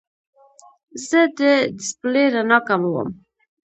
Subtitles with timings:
[1.07, 1.39] زه د
[1.77, 3.09] ډیسپلې رڼا کموم.